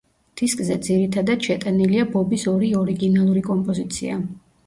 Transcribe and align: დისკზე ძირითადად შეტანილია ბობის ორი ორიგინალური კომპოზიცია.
დისკზე 0.41 0.75
ძირითადად 0.87 1.49
შეტანილია 1.49 2.07
ბობის 2.15 2.47
ორი 2.53 2.71
ორიგინალური 2.81 3.47
კომპოზიცია. 3.51 4.19